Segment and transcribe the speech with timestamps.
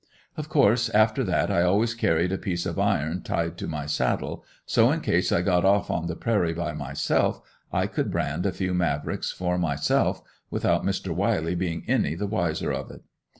[0.35, 4.43] Of course after that I always carried a piece of iron tied to my saddle
[4.65, 7.39] so in case I got off on the prairie by myself
[7.71, 11.09] I could brand a few Mavricks for myself, without Mr.
[11.13, 13.03] Wiley being any the wiser of it.